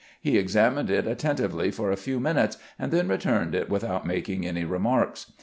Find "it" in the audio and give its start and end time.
0.89-1.05, 3.53-3.69